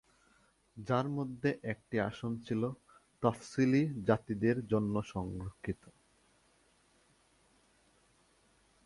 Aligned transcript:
যার 0.77 1.07
মধ্যে 1.09 1.49
একটি 1.63 1.95
আসন 1.99 2.31
ছিল 2.47 2.61
তফসিলি 3.23 3.83
জাতিদের 4.05 4.57
জন্য 4.67 4.95
সংরক্ষিত। 5.05 5.83